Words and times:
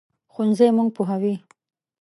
ښوونځی 0.33 0.67
موږ 0.77 0.89
پوهوي 0.95 1.35